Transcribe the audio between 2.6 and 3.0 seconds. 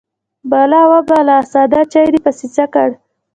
کړ؟